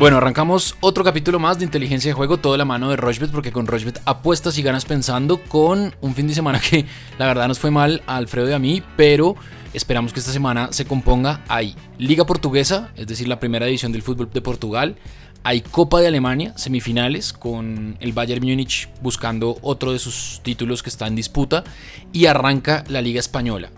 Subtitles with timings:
[0.00, 3.52] Bueno, arrancamos otro capítulo más de inteligencia de juego, todo la mano de Rochbet, porque
[3.52, 6.86] con Rochbet apuestas y ganas pensando con un fin de semana que
[7.18, 9.36] la verdad nos fue mal a Alfredo y a mí, pero
[9.74, 11.44] esperamos que esta semana se componga.
[11.48, 14.96] Hay Liga Portuguesa, es decir, la primera división del fútbol de Portugal.
[15.44, 20.88] Hay Copa de Alemania, semifinales, con el Bayern Múnich buscando otro de sus títulos que
[20.88, 21.62] está en disputa.
[22.10, 23.68] Y arranca la Liga Española.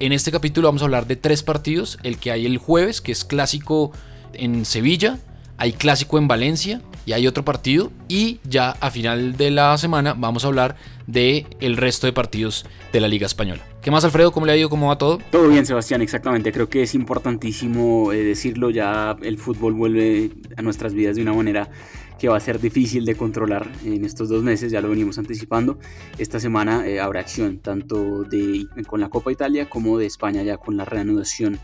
[0.00, 1.98] En este capítulo vamos a hablar de tres partidos.
[2.04, 3.92] El que hay el jueves, que es clásico
[4.32, 5.18] en Sevilla,
[5.58, 10.14] hay clásico en Valencia y hay otro partido y ya a final de la semana
[10.14, 10.76] vamos a hablar
[11.06, 13.62] de el resto de partidos de la Liga Española.
[13.82, 14.30] ¿Qué más Alfredo?
[14.30, 14.70] ¿Cómo le ha ido?
[14.70, 15.18] ¿Cómo va todo?
[15.30, 16.52] Todo bien Sebastián, exactamente.
[16.52, 21.32] Creo que es importantísimo eh, decirlo, ya el fútbol vuelve a nuestras vidas de una
[21.32, 21.68] manera
[22.18, 25.78] que va a ser difícil de controlar en estos dos meses, ya lo venimos anticipando.
[26.18, 30.56] Esta semana eh, habrá acción tanto de, con la Copa Italia como de España ya
[30.56, 31.58] con la reanudación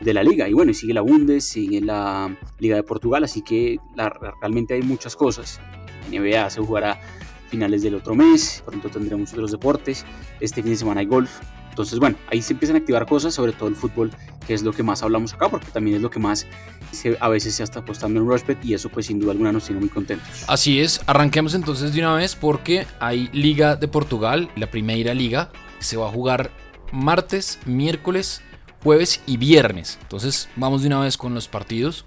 [0.00, 0.48] de la liga.
[0.48, 3.78] Y bueno, sigue la Bundes, sigue la Liga de Portugal, así que
[4.40, 5.60] realmente hay muchas cosas.
[6.10, 7.00] NBA se jugará
[7.48, 10.04] finales del otro mes, pronto tendremos otros deportes,
[10.40, 11.30] este fin de semana hay golf.
[11.70, 14.10] Entonces, bueno, ahí se empiezan a activar cosas, sobre todo el fútbol,
[14.46, 16.46] que es lo que más hablamos acá, porque también es lo que más
[17.20, 19.80] a veces se está apostando en Rushbet y eso pues sin duda alguna nos tiene
[19.80, 20.26] muy contentos.
[20.48, 25.50] Así es, arranquemos entonces de una vez porque hay Liga de Portugal, la primera liga,
[25.78, 26.50] se va a jugar
[26.92, 28.40] martes, miércoles,
[28.82, 29.98] jueves y viernes.
[30.02, 32.04] Entonces vamos de una vez con los partidos.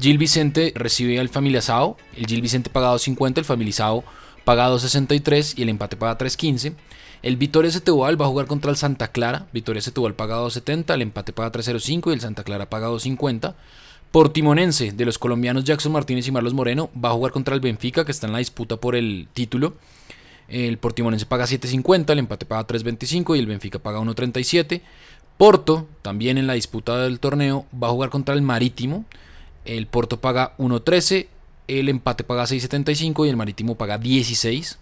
[0.00, 1.96] Gil Vicente recibe al Familiazao.
[2.16, 4.04] El Gil Vicente paga 2.50, el Familiazao
[4.44, 6.74] paga 2.63 y el empate paga 3.15.
[7.22, 9.46] El Vitoria Setúbal va a jugar contra el Santa Clara.
[9.52, 13.54] Vitoria Setúbal paga 2.70, el empate paga 3.05 y el Santa Clara paga 2.50.
[14.12, 18.04] Portimonense de los colombianos Jackson Martínez y Marlos Moreno va a jugar contra el Benfica
[18.04, 19.74] que está en la disputa por el título.
[20.48, 24.82] El Portimonense paga 7.50, el empate paga 3.25 y el Benfica paga 1.37.
[25.36, 29.04] Porto, también en la disputa del torneo, va a jugar contra el Marítimo.
[29.64, 31.26] El Porto paga 1.13,
[31.68, 34.78] el empate paga 6.75 y el Marítimo paga 16.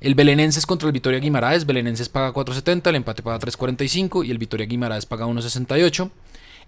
[0.00, 4.38] El Belenenses contra el Vitoria Guimaraes, Belenenses paga 4.70, el empate paga 3.45 y el
[4.38, 6.10] Vitoria Guimaraes paga 1.68.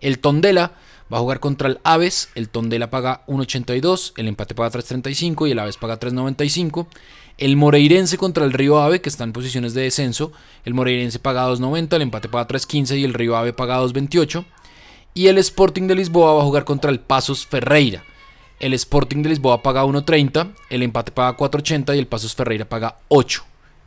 [0.00, 0.72] El Tondela
[1.12, 5.52] va a jugar contra el Aves, el Tondela paga 1.82, el empate paga 3.35 y
[5.52, 6.88] el Aves paga 3.95.
[7.40, 10.30] El Moreirense contra el Río Ave, que está en posiciones de descenso.
[10.66, 14.44] El Moreirense paga 2.90, el empate paga 3.15 y el Río Ave paga 2.28.
[15.14, 18.04] Y el Sporting de Lisboa va a jugar contra el Pasos Ferreira.
[18.60, 22.98] El Sporting de Lisboa paga 1.30, el empate paga 4.80 y el Pasos Ferreira paga
[23.08, 23.42] 8.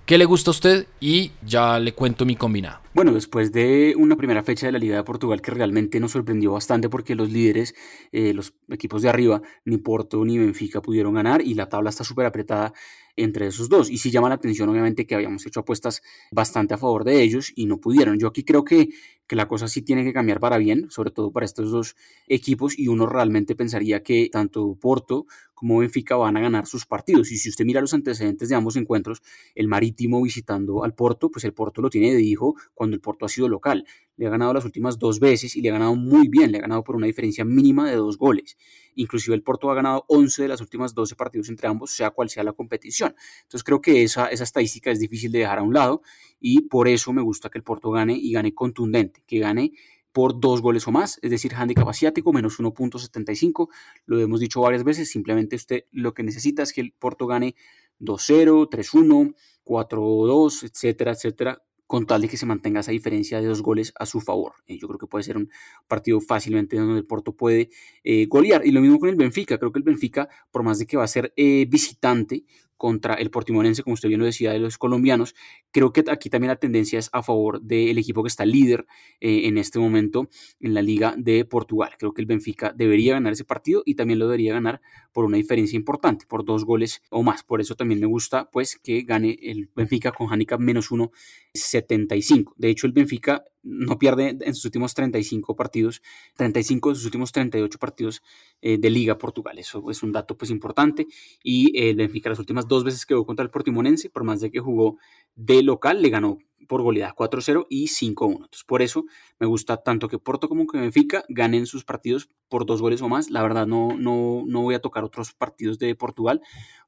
[0.08, 0.88] ¿Qué le gusta a usted?
[1.00, 2.80] Y ya le cuento mi combinado.
[2.94, 6.52] Bueno, después de una primera fecha de la Liga de Portugal que realmente nos sorprendió
[6.52, 7.74] bastante porque los líderes,
[8.12, 12.04] eh, los equipos de arriba, ni Porto ni Benfica pudieron ganar y la tabla está
[12.04, 12.74] súper apretada
[13.16, 13.90] entre esos dos.
[13.90, 16.02] Y sí llama la atención, obviamente, que habíamos hecho apuestas
[16.32, 18.20] bastante a favor de ellos y no pudieron.
[18.20, 18.90] Yo aquí creo que,
[19.28, 21.96] que la cosa sí tiene que cambiar para bien, sobre todo para estos dos
[22.28, 25.26] equipos, y uno realmente pensaría que tanto Porto
[25.64, 27.32] como Benfica van a ganar sus partidos.
[27.32, 29.22] Y si usted mira los antecedentes de ambos encuentros,
[29.56, 33.26] el Marítimo visitando al Porto, pues el Porto lo tiene de hijo cuando el Porto
[33.26, 33.86] ha sido local.
[34.18, 36.62] Le ha ganado las últimas dos veces y le ha ganado muy bien, le ha
[36.62, 38.58] ganado por una diferencia mínima de dos goles.
[38.96, 42.30] Inclusive el Porto ha ganado 11 de las últimas 12 partidos entre ambos, sea cual
[42.30, 43.16] sea la competición.
[43.44, 46.02] Entonces creo que esa, esa estadística es difícil de dejar a un lado
[46.46, 49.72] y por eso me gusta que el Porto gane y gane contundente, que gane
[50.12, 53.70] por dos goles o más, es decir, handicap asiático menos 1.75,
[54.06, 57.56] lo hemos dicho varias veces, simplemente usted lo que necesita es que el Porto gane
[58.02, 63.62] 2-0, 3-1, 4-2, etcétera, etcétera, con tal de que se mantenga esa diferencia de dos
[63.62, 64.56] goles a su favor.
[64.68, 65.50] Eh, yo creo que puede ser un
[65.88, 67.70] partido fácilmente donde el Porto puede
[68.04, 68.66] eh, golear.
[68.66, 69.58] Y lo mismo con el Benfica.
[69.58, 72.46] Creo que el Benfica, por más de que va a ser eh, visitante,
[72.78, 75.36] contra el Portimonense, como usted bien lo decía, de los colombianos.
[75.72, 78.86] Creo que aquí también la tendencia es a favor del equipo que está líder
[79.22, 80.30] eh, en este momento
[80.60, 81.92] en la Liga de Portugal.
[81.98, 85.38] Creo que el Benfica debería ganar ese partido y también lo debería ganar por una
[85.38, 87.44] diferencia importante, por dos goles o más.
[87.44, 92.54] Por eso también me gusta pues que gane el Benfica con handicap menos 1.75.
[92.58, 96.02] De hecho, el Benfica no pierde en sus últimos 35 partidos,
[96.36, 98.22] 35 de sus últimos 38 partidos
[98.62, 99.58] eh, de Liga Portugal.
[99.58, 101.08] Eso es un dato pues importante.
[101.42, 104.52] Y el Benfica las últimas dos veces que jugó contra el Portimonense, por más de
[104.52, 104.98] que jugó
[105.36, 106.38] de local, le ganó
[106.68, 108.32] por goleada 4-0 y 5-1.
[108.32, 109.06] Entonces, por eso
[109.40, 113.10] me gusta tanto que Porto como que Benfica ganen sus partidos por dos goles o
[113.10, 113.30] más.
[113.30, 116.42] La verdad, no, no, no voy a tocar otros partidos de Portugal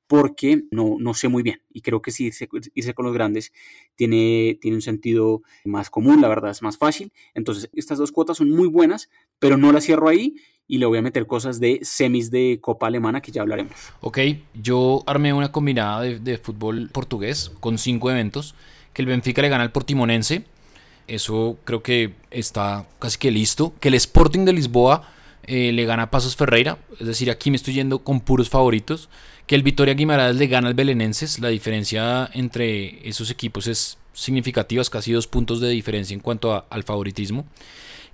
[0.07, 1.61] porque no, no sé muy bien.
[1.71, 3.51] Y creo que si irse, irse, con los grandes
[3.95, 7.11] tiene, tiene un sentido más común, la verdad es más fácil.
[7.33, 10.35] Entonces, estas dos cuotas son muy buenas, pero no las cierro ahí
[10.67, 13.73] y le voy a meter cosas de semis de Copa Alemana que ya hablaremos.
[14.01, 14.19] Ok,
[14.53, 18.55] yo armé una combinada de, de fútbol portugués con cinco eventos.
[18.95, 20.45] Que el Benfica le gana al Portimonense.
[21.07, 23.75] Eso creo que está casi que listo.
[23.79, 25.07] Que el Sporting de Lisboa
[25.43, 29.09] eh, le gana a Pasos Ferreira, es decir, aquí me estoy yendo con puros favoritos.
[29.45, 34.81] Que el Vitoria Guimaraes le gana al Belenenses, la diferencia entre esos equipos es significativa,
[34.81, 37.45] es casi dos puntos de diferencia en cuanto al favoritismo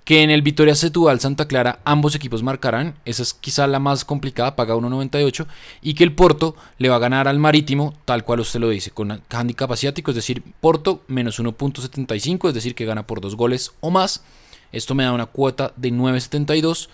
[0.04, 4.04] que en el Vitoria Setúbal Santa Clara ambos equipos marcarán, esa es quizá la más
[4.04, 5.46] complicada, paga 1.98,
[5.80, 8.90] y que el Porto le va a ganar al Marítimo, tal cual usted lo dice,
[8.90, 13.72] con handicap asiático, es decir, Porto menos 1.75, es decir, que gana por dos goles
[13.80, 14.24] o más.
[14.72, 16.88] Esto me da una cuota de 9.72,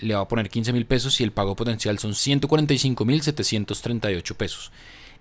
[0.00, 4.70] le va a poner 15 mil pesos y el pago potencial son 145.738 pesos.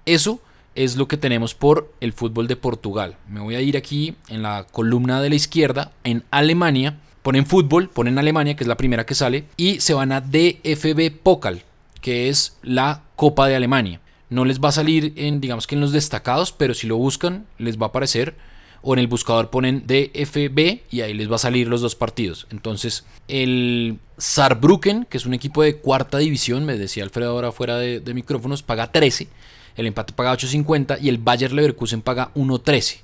[0.06, 0.40] Eso
[0.76, 3.18] es lo que tenemos por el fútbol de Portugal.
[3.28, 7.90] Me voy a ir aquí en la columna de la izquierda, en Alemania ponen fútbol,
[7.90, 11.64] ponen Alemania, que es la primera que sale, y se van a DFB Pokal,
[12.02, 14.00] que es la Copa de Alemania.
[14.30, 17.46] No les va a salir en, digamos que en los destacados, pero si lo buscan,
[17.58, 18.36] les va a aparecer.
[18.82, 22.48] O en el buscador ponen DFB y ahí les va a salir los dos partidos.
[22.50, 27.76] Entonces, el Saarbrücken, que es un equipo de cuarta división, me decía Alfredo ahora fuera
[27.76, 29.28] de, de micrófonos, paga 13.
[29.76, 33.00] El empate paga 8.50 y el Bayer Leverkusen paga 1.13.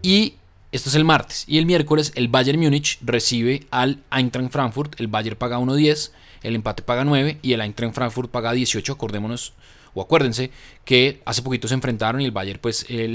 [0.00, 0.36] Y
[0.72, 1.44] esto es el martes.
[1.46, 4.98] Y el miércoles el Bayern Múnich recibe al Eintracht Frankfurt.
[4.98, 6.10] El Bayern paga 1.10,
[6.42, 8.90] el empate paga 9 y el Eintracht Frankfurt paga 18.
[8.90, 9.52] Acordémonos
[9.94, 10.50] o acuérdense
[10.86, 13.06] que hace poquito se enfrentaron y el Bayern pues eh,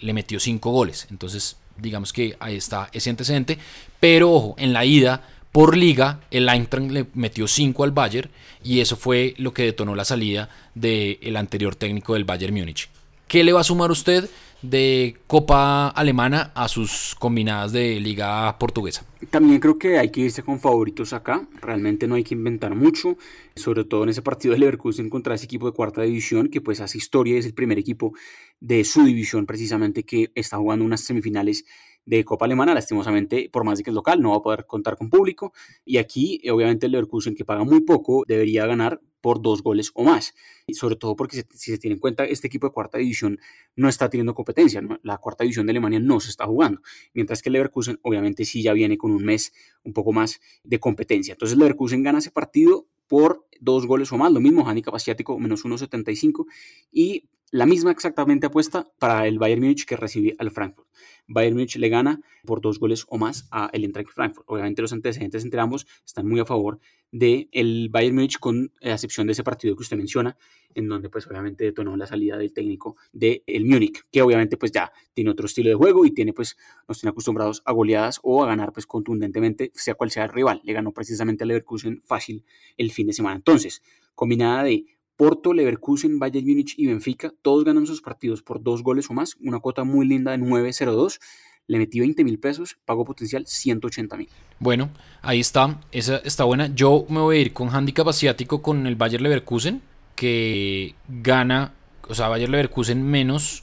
[0.00, 1.06] le, metió 5 goles.
[1.08, 3.58] Entonces digamos que ahí está ese antecedente.
[4.00, 5.22] Pero ojo, en la ida
[5.52, 8.28] por liga el Eintracht le metió 5 al Bayern
[8.64, 12.88] y eso fue lo que detonó la salida del anterior técnico del Bayern Múnich.
[13.28, 14.28] ¿Qué le va a sumar usted?
[14.70, 19.04] De Copa Alemana a sus combinadas de Liga Portuguesa.
[19.30, 21.46] También creo que hay que irse con favoritos acá.
[21.60, 23.16] Realmente no hay que inventar mucho,
[23.54, 26.80] sobre todo en ese partido de Leverkusen contra ese equipo de cuarta división, que pues
[26.80, 28.12] hace historia, es el primer equipo
[28.60, 31.64] de su división precisamente que está jugando unas semifinales
[32.06, 34.96] de Copa Alemana, lastimosamente, por más de que es local, no va a poder contar
[34.96, 35.52] con público.
[35.84, 40.04] Y aquí, obviamente, el Leverkusen, que paga muy poco, debería ganar por dos goles o
[40.04, 40.34] más.
[40.66, 43.38] Y sobre todo porque si se tiene en cuenta, este equipo de cuarta división
[43.74, 44.82] no está teniendo competencia.
[45.02, 46.82] La cuarta división de Alemania no se está jugando.
[47.14, 50.78] Mientras que el Leverkusen, obviamente, sí ya viene con un mes un poco más de
[50.78, 51.32] competencia.
[51.32, 54.30] Entonces, el Leverkusen gana ese partido por dos goles o más.
[54.30, 56.44] Lo mismo, handicap asiático, menos 1.75.
[56.92, 57.24] Y
[57.54, 60.88] la misma exactamente apuesta para el Bayern Múnich que recibe al Frankfurt.
[61.28, 64.44] Bayern Múnich le gana por dos goles o más a el Eintracht Frankfurt.
[64.50, 66.80] Obviamente los antecedentes entre ambos están muy a favor
[67.12, 70.36] del el Bayern Múnich con excepción de ese partido que usted menciona,
[70.74, 74.72] en donde pues obviamente detonó la salida del técnico del el Múnich, que obviamente pues
[74.72, 76.56] ya tiene otro estilo de juego y tiene pues
[76.88, 80.60] nos tiene acostumbrados a goleadas o a ganar pues contundentemente, sea cual sea el rival.
[80.64, 82.44] Le ganó precisamente al Leverkusen fácil
[82.76, 83.36] el fin de semana.
[83.36, 83.80] Entonces,
[84.16, 84.86] combinada de
[85.16, 89.36] Porto, Leverkusen, Bayern Múnich y Benfica, todos ganan sus partidos por dos goles o más,
[89.40, 91.20] una cuota muy linda de 9.02.
[91.66, 94.28] Le metí 20 mil pesos, pago potencial 180 mil.
[94.58, 94.90] Bueno,
[95.22, 96.74] ahí está, esa está buena.
[96.74, 99.80] Yo me voy a ir con handicap asiático con el Bayern Leverkusen,
[100.14, 101.72] que gana,
[102.06, 103.62] o sea, Bayern Leverkusen menos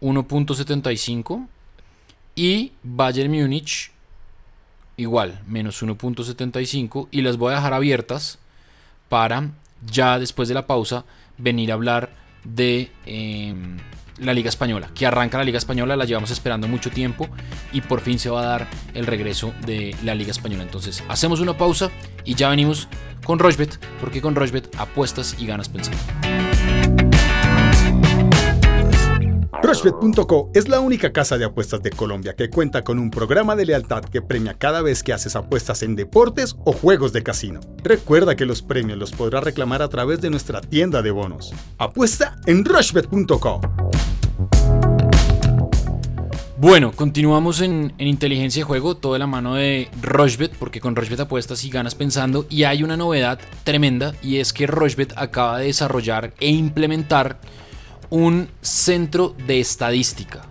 [0.00, 1.46] 1.75
[2.34, 3.90] y Bayern Múnich
[4.96, 8.38] igual, menos 1.75 y las voy a dejar abiertas
[9.08, 9.50] para
[9.86, 11.04] ya después de la pausa
[11.36, 12.10] venir a hablar
[12.44, 13.78] de em,
[14.18, 17.28] la Liga Española, que arranca la Liga Española, la llevamos esperando mucho tiempo
[17.72, 20.62] y por fin se va a dar el regreso de la Liga Española.
[20.62, 21.90] Entonces hacemos una pausa
[22.24, 22.88] y ya venimos
[23.24, 25.98] con Rochbet, porque con Rochbet apuestas y ganas pensando.
[29.68, 33.66] Rushbet.co es la única casa de apuestas de Colombia que cuenta con un programa de
[33.66, 37.60] lealtad que premia cada vez que haces apuestas en deportes o juegos de casino.
[37.84, 41.52] Recuerda que los premios los podrás reclamar a través de nuestra tienda de bonos.
[41.76, 43.60] Apuesta en Rushbet.co.
[46.56, 51.62] Bueno, continuamos en, inteligencia de juego, toda la mano de Rochbet, porque con Rochbet apuestas
[51.66, 52.46] y ganas pensando.
[52.48, 57.38] Y hay una novedad tremenda, y es que Rochbet acaba de desarrollar e implementar
[58.10, 60.42] un centro de estadística.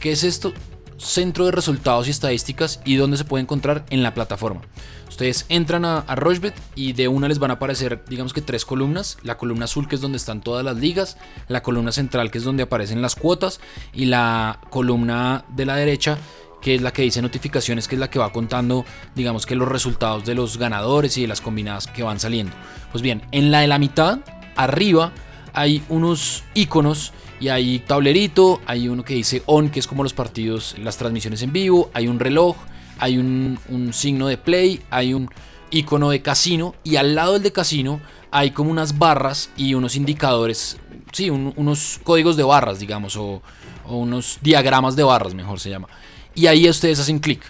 [0.00, 0.52] ¿Qué es esto?
[0.96, 4.62] Centro de resultados y estadísticas y dónde se puede encontrar en la plataforma.
[5.08, 8.64] Ustedes entran a, a Rochbet y de una les van a aparecer, digamos que tres
[8.64, 9.18] columnas.
[9.22, 12.44] La columna azul que es donde están todas las ligas, la columna central que es
[12.44, 13.60] donde aparecen las cuotas
[13.92, 16.18] y la columna de la derecha
[16.62, 19.68] que es la que dice notificaciones, que es la que va contando, digamos que los
[19.68, 22.54] resultados de los ganadores y de las combinadas que van saliendo.
[22.92, 24.20] Pues bien, en la de la mitad,
[24.56, 25.12] arriba,
[25.52, 30.14] hay unos iconos y hay tablerito, hay uno que dice on, que es como los
[30.14, 32.56] partidos, las transmisiones en vivo, hay un reloj,
[32.98, 33.58] hay un,
[33.92, 35.28] signo de play, hay un
[35.70, 39.96] icono de casino y al lado del de casino hay como unas barras y unos
[39.96, 40.78] indicadores,
[41.12, 43.42] sí, unos códigos de barras, digamos, o,
[43.86, 45.88] o unos diagramas de barras, mejor se llama.
[46.34, 47.42] Y ahí ustedes hacen clic.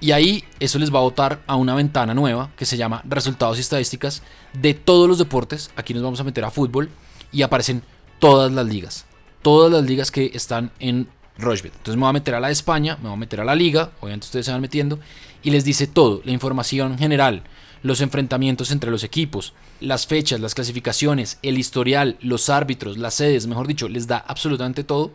[0.00, 3.58] Y ahí eso les va a botar a una ventana nueva que se llama resultados
[3.58, 5.70] y estadísticas de todos los deportes.
[5.76, 6.90] Aquí nos vamos a meter a fútbol
[7.32, 7.82] y aparecen
[8.18, 9.06] todas las ligas.
[9.42, 11.08] Todas las ligas que están en
[11.38, 11.72] Rochbet.
[11.72, 13.90] Entonces me voy a meter a la España, me voy a meter a la liga,
[14.00, 15.00] obviamente ustedes se van metiendo,
[15.42, 17.42] y les dice todo, la información general,
[17.82, 23.46] los enfrentamientos entre los equipos, las fechas, las clasificaciones, el historial, los árbitros, las sedes,
[23.46, 25.12] mejor dicho, les da absolutamente todo.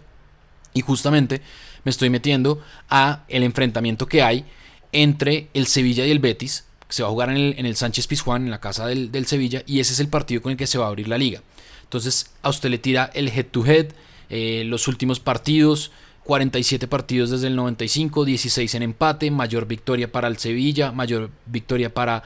[0.74, 1.42] Y justamente
[1.86, 4.46] me estoy metiendo a el enfrentamiento que hay
[4.92, 8.44] entre el Sevilla y el Betis, que se va a jugar en el, Sánchez Pizjuán,
[8.44, 10.78] en la casa del, del, Sevilla, y ese es el partido con el que se
[10.78, 11.42] va a abrir la liga.
[11.88, 13.88] Entonces a usted le tira el head to head,
[14.30, 15.92] eh, los últimos partidos,
[16.26, 21.94] 47 partidos desde el 95, 16 en empate, mayor victoria para el Sevilla, mayor victoria
[21.94, 22.24] para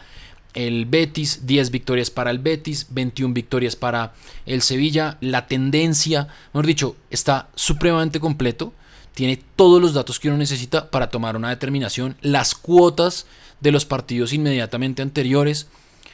[0.56, 4.14] el Betis, 10 victorias para el Betis, 21 victorias para
[4.48, 5.20] el Sevilla.
[5.22, 8.74] La tendencia, mejor dicho, está supremamente completo.
[9.14, 12.18] Tiene todos los datos que uno necesita para tomar una determinación.
[12.22, 13.28] Las cuotas
[13.60, 15.68] de los partidos inmediatamente anteriores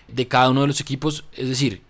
[0.10, 1.24] de cada uno de los equipos.
[1.34, 1.82] Es decir,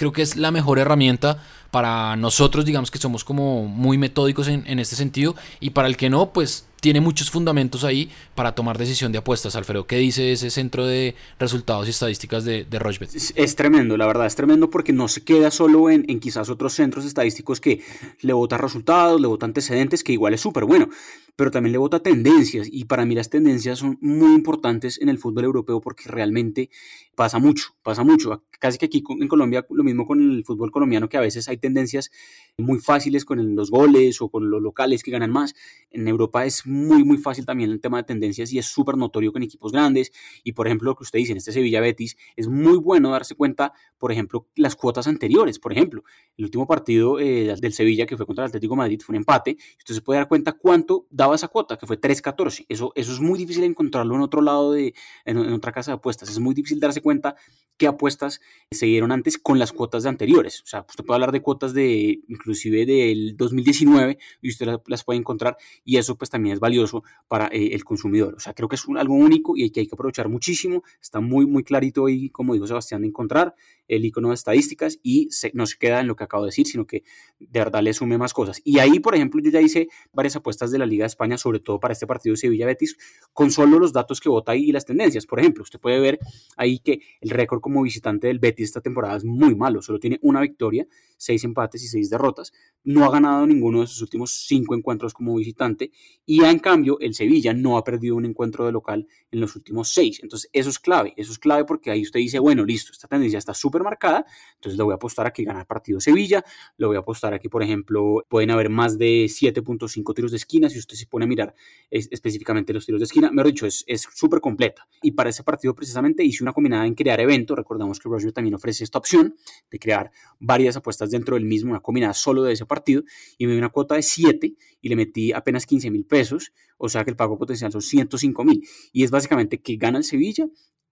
[0.00, 4.64] creo que es la mejor herramienta para nosotros, digamos que somos como muy metódicos en,
[4.66, 8.78] en este sentido, y para el que no, pues tiene muchos fundamentos ahí para tomar
[8.78, 9.56] decisión de apuestas.
[9.56, 13.10] Alfredo, ¿qué dice ese centro de resultados y estadísticas de, de Rochebet?
[13.14, 16.72] Es, tremendo, la verdad, es tremendo porque no se queda solo en, en quizás otros
[16.72, 17.82] centros estadísticos que
[18.20, 20.88] le vota resultados, le vota antecedentes, que igual es súper bueno,
[21.36, 22.68] pero también le vota tendencias.
[22.70, 26.70] Y para mí las tendencias son muy importantes en el fútbol europeo porque realmente
[27.14, 28.44] pasa mucho, pasa mucho.
[28.58, 31.56] Casi que aquí en Colombia, lo mismo con el fútbol colombiano, que a veces hay
[31.56, 32.10] tendencias
[32.58, 35.54] muy fáciles con los goles o con los locales que ganan más.
[35.90, 39.32] En Europa es muy, muy fácil también el tema de tendencias y es súper notorio
[39.32, 40.12] con equipos grandes.
[40.44, 43.34] Y por ejemplo, lo que usted dice en este Sevilla Betis, es muy bueno darse
[43.34, 45.58] cuenta, por ejemplo, las cuotas anteriores.
[45.58, 46.04] Por ejemplo,
[46.36, 49.56] el último partido eh, del Sevilla que fue contra el Atlético Madrid fue un empate.
[49.78, 52.66] Usted se puede dar cuenta cuánto daba esa cuota, que fue 3.14.
[52.68, 56.30] Eso, eso es muy difícil encontrarlo en otro lado, de, en, otra casa de apuestas.
[56.30, 57.34] Es muy difícil darse cuenta
[57.76, 60.60] qué apuestas se dieron antes con las cuotas de anteriores.
[60.62, 65.18] O sea, usted puede hablar de cuotas de inclusive del 2019 y usted las, puede
[65.18, 68.34] encontrar y eso pues también es valioso para eh, el consumidor.
[68.34, 70.82] O sea, creo que es algo único y que hay que aprovechar muchísimo.
[71.00, 73.54] Está muy, muy clarito ahí, como dijo Sebastián, de encontrar
[73.90, 76.86] el icono de estadísticas y no se queda en lo que acabo de decir, sino
[76.86, 77.02] que
[77.38, 78.60] de verdad le sume más cosas.
[78.64, 81.60] Y ahí, por ejemplo, yo ya hice varias apuestas de la Liga de España, sobre
[81.60, 82.96] todo para este partido Sevilla-Betis,
[83.32, 85.26] con solo los datos que vota ahí y las tendencias.
[85.26, 86.18] Por ejemplo, usted puede ver
[86.56, 90.18] ahí que el récord como visitante del Betis esta temporada es muy malo, solo tiene
[90.22, 92.52] una victoria, seis empates y seis derrotas.
[92.84, 95.90] No ha ganado ninguno de sus últimos cinco encuentros como visitante
[96.24, 99.92] y en cambio el Sevilla no ha perdido un encuentro de local en los últimos
[99.92, 100.20] seis.
[100.22, 103.38] Entonces eso es clave, eso es clave porque ahí usted dice, bueno, listo, esta tendencia
[103.38, 106.44] está súper marcada, entonces le voy a apostar aquí ganar partido Sevilla,
[106.76, 110.68] le voy a apostar aquí, por ejemplo, pueden haber más de 7.5 tiros de esquina,
[110.68, 111.54] si usted se pone a mirar
[111.90, 113.84] específicamente los tiros de esquina, mejor dicho, es
[114.14, 114.86] súper completa.
[115.02, 118.54] Y para ese partido precisamente hice una combinada en crear evento, recordamos que Roger también
[118.54, 119.36] ofrece esta opción
[119.70, 123.02] de crear varias apuestas dentro del mismo, una combinada solo de ese partido,
[123.38, 126.88] y me dio una cuota de 7 y le metí apenas 15 mil pesos, o
[126.88, 130.46] sea que el pago potencial son 105 mil, y es básicamente que gana el Sevilla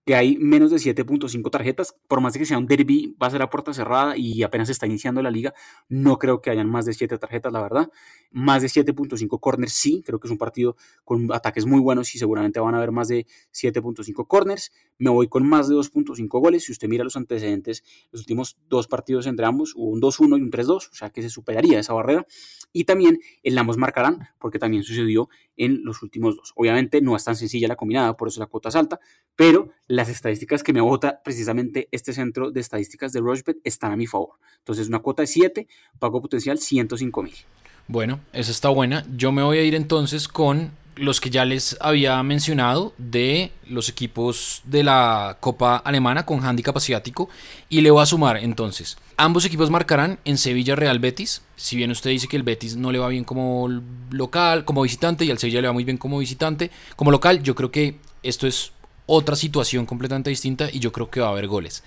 [0.09, 3.29] que hay menos de 7.5 tarjetas, por más de que sea un derby, va a
[3.29, 5.53] ser a puerta cerrada y apenas está iniciando la liga,
[5.87, 7.91] no creo que hayan más de 7 tarjetas, la verdad.
[8.31, 12.17] Más de 7.5 corners, sí, creo que es un partido con ataques muy buenos y
[12.17, 14.71] seguramente van a haber más de 7.5 corners.
[14.97, 18.87] Me voy con más de 2.5 goles, si usted mira los antecedentes, los últimos dos
[18.87, 21.93] partidos entre ambos, hubo un 2-1 y un 3-2, o sea que se superaría esa
[21.93, 22.25] barrera.
[22.73, 26.53] Y también el ambos marcarán, porque también sucedió en los últimos dos.
[26.55, 28.99] Obviamente no es tan sencilla la combinada, por eso la cuota es alta,
[29.35, 33.97] pero las estadísticas que me vota precisamente este centro de estadísticas de Rochebet están a
[33.97, 34.37] mi favor.
[34.59, 35.67] Entonces una cuota de 7,
[35.99, 37.35] pago potencial 105 mil.
[37.89, 39.05] Bueno, esa está buena.
[39.17, 43.89] Yo me voy a ir entonces con los que ya les había mencionado de los
[43.89, 47.27] equipos de la Copa Alemana con handicap asiático
[47.67, 48.97] y le voy a sumar entonces.
[49.17, 51.41] Ambos equipos marcarán en Sevilla Real Betis.
[51.57, 53.67] Si bien usted dice que el Betis no le va bien como
[54.11, 57.53] local, como visitante y al Sevilla le va muy bien como visitante, como local, yo
[57.53, 58.71] creo que esto es
[59.09, 61.83] otra situación completamente distinta y yo creo que va a haber goles.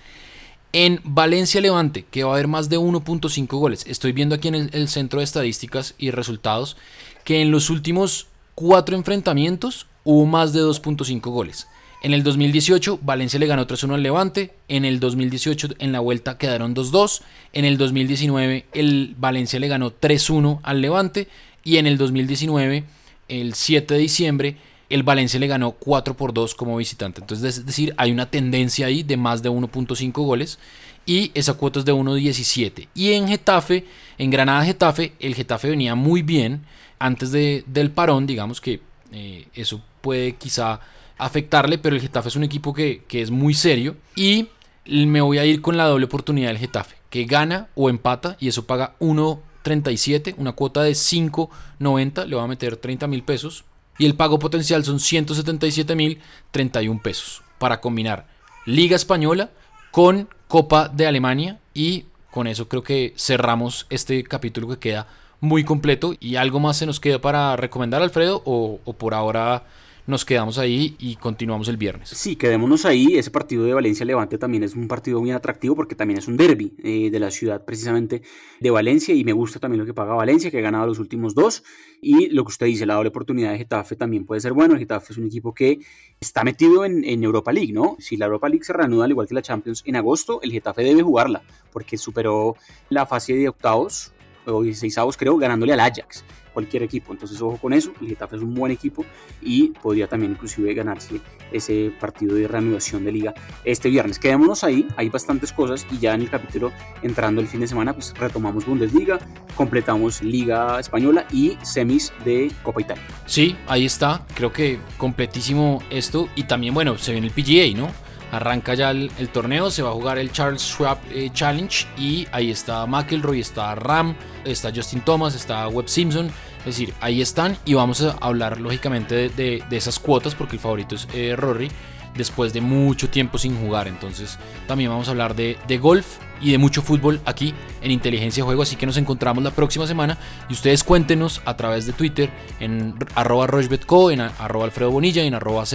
[0.73, 3.85] En Valencia Levante, que va a haber más de 1.5 goles.
[3.87, 6.75] Estoy viendo aquí en el, centro de estadísticas y resultados
[7.23, 11.67] que en los últimos cuatro enfrentamientos hubo más de 2.5 goles.
[12.01, 16.37] En el 2018 Valencia le ganó 3-1 al Levante, en el 2018 en la vuelta
[16.37, 17.21] quedaron 2-2,
[17.53, 21.29] en el 2019 el Valencia le ganó 3-1 al Levante
[21.63, 22.83] y en el 2019
[23.29, 24.57] el 7 de diciembre
[24.89, 27.21] el Valencia le ganó 4 por 2 como visitante.
[27.21, 30.59] Entonces, es decir, hay una tendencia ahí de más de 1.5 goles
[31.05, 32.87] y esa cuota es de 1.17.
[32.93, 33.85] Y en Getafe,
[34.17, 36.65] en Granada Getafe, el Getafe venía muy bien
[36.99, 40.79] antes de, del parón, digamos que eh, eso puede quizá
[41.17, 44.47] afectarle, pero el Getafe es un equipo que, que es muy serio y
[44.85, 48.47] me voy a ir con la doble oportunidad del Getafe, que gana o empata y
[48.47, 53.65] eso paga 1.37, una cuota de 5.90, le va a meter 30 mil pesos
[53.97, 56.19] y el pago potencial son 177 mil
[56.51, 58.27] 31 pesos para combinar
[58.65, 59.51] Liga Española
[59.91, 65.07] con Copa de Alemania y con eso creo que cerramos este capítulo que queda
[65.39, 69.65] muy completo y algo más se nos queda para recomendar Alfredo o, o por ahora
[70.05, 72.09] nos quedamos ahí y continuamos el viernes.
[72.09, 73.15] Sí, quedémonos ahí.
[73.15, 76.73] Ese partido de Valencia-Levante también es un partido muy atractivo porque también es un derby
[76.83, 78.21] eh, de la ciudad precisamente
[78.59, 81.35] de Valencia y me gusta también lo que paga Valencia, que ha ganado los últimos
[81.35, 81.63] dos.
[82.01, 84.73] Y lo que usted dice, la doble oportunidad de Getafe también puede ser bueno.
[84.73, 85.79] El Getafe es un equipo que
[86.19, 87.95] está metido en, en Europa League, ¿no?
[87.99, 90.83] Si la Europa League se reanuda al igual que la Champions en agosto, el Getafe
[90.83, 92.57] debe jugarla porque superó
[92.89, 94.11] la fase de octavos
[94.45, 97.11] o 16 creo, ganándole al Ajax cualquier equipo.
[97.11, 97.91] Entonces, ojo con eso.
[98.01, 99.05] El Getafe es un buen equipo
[99.41, 101.19] y podría también inclusive ganarse
[101.51, 103.33] ese partido de reanudación de liga
[103.63, 104.19] este viernes.
[104.19, 107.93] Quedémonos ahí, hay bastantes cosas y ya en el capítulo entrando el fin de semana,
[107.93, 109.19] pues retomamos Bundesliga,
[109.55, 113.03] completamos Liga Española y semis de Copa Italia.
[113.25, 114.25] Sí, ahí está.
[114.35, 117.91] Creo que completísimo esto y también, bueno, se viene el PGA, ¿no?
[118.33, 122.49] Arranca ya el, torneo, se va a jugar el Charles Schwab eh, Challenge y ahí
[122.49, 126.31] está McElroy, está Ram, está Justin Thomas, está Webb Simpson.
[126.57, 130.95] Es decir, ahí están y vamos a hablar lógicamente de, esas cuotas porque el favorito
[130.95, 131.69] es eh, Rory
[132.15, 133.87] después de mucho tiempo sin jugar.
[133.87, 138.43] Entonces también vamos a hablar de, de, golf y de mucho fútbol aquí en Inteligencia
[138.43, 138.63] Juego.
[138.63, 140.17] Así que nos encontramos la próxima semana
[140.49, 145.35] y ustedes cuéntenos a través de Twitter en arroba en arroba alfredo bonilla y en
[145.35, 145.65] arroba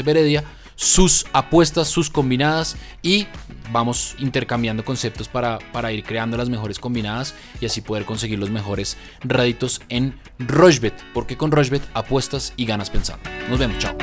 [0.79, 3.27] sus apuestas, sus combinadas y
[3.73, 8.51] vamos intercambiando conceptos para, para ir creando las mejores combinadas y así poder conseguir los
[8.51, 13.29] mejores réditos en Rochbet, porque con Rochbet apuestas y ganas pensando.
[13.51, 13.97] Nos vemos, chao.